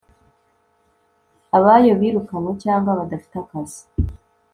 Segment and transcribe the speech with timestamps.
[1.57, 3.81] abayo birukanwe cyangwa badafite akazi